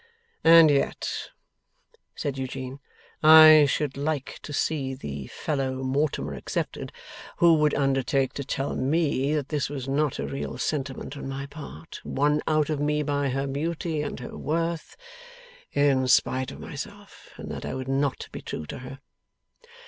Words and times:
'And 0.43 0.71
yet,' 0.71 1.29
said 2.15 2.35
Eugene, 2.35 2.79
'I 3.21 3.67
should 3.69 3.97
like 3.97 4.39
to 4.41 4.51
see 4.51 4.95
the 4.95 5.27
fellow 5.27 5.83
(Mortimer 5.83 6.33
excepted) 6.33 6.91
who 7.37 7.53
would 7.53 7.75
undertake 7.75 8.33
to 8.33 8.43
tell 8.43 8.75
me 8.75 9.35
that 9.35 9.49
this 9.49 9.69
was 9.69 9.87
not 9.87 10.17
a 10.17 10.25
real 10.25 10.57
sentiment 10.57 11.15
on 11.17 11.29
my 11.29 11.45
part, 11.45 12.01
won 12.03 12.41
out 12.47 12.71
of 12.71 12.79
me 12.79 13.03
by 13.03 13.29
her 13.29 13.45
beauty 13.45 14.01
and 14.01 14.19
her 14.21 14.35
worth, 14.35 14.97
in 15.71 16.07
spite 16.07 16.49
of 16.49 16.59
myself, 16.59 17.29
and 17.37 17.51
that 17.51 17.63
I 17.63 17.75
would 17.75 17.87
not 17.87 18.27
be 18.31 18.41
true 18.41 18.65
to 18.65 18.79
her. 18.79 18.99